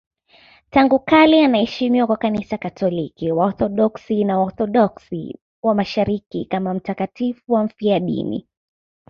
[0.69, 8.47] Tangu kale anaheshimiwa na Kanisa Katoliki, Waorthodoksi na Waorthodoksi wa Mashariki kama mtakatifu mfiadini.